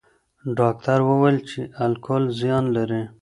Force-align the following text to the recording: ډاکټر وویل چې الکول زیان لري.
ډاکټر 0.59 0.99
وویل 1.09 1.37
چې 1.49 1.59
الکول 1.83 2.23
زیان 2.39 2.65
لري. 2.75 3.01